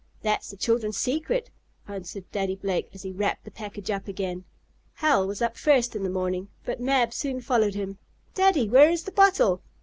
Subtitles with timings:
[0.23, 1.51] "That's the children's secret,"
[1.87, 4.45] answered Daddy Blake, as he wrapped the package up again.
[4.95, 7.99] Hal was up first in the morning, but Mab soon followed him.
[8.33, 9.61] "Daddy, where is the bottle?"